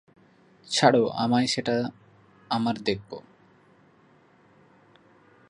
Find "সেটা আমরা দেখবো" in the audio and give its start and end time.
1.47-3.17